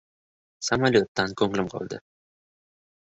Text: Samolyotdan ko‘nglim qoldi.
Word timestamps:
Samolyotdan 0.69 1.35
ko‘nglim 1.43 1.71
qoldi. 1.75 2.03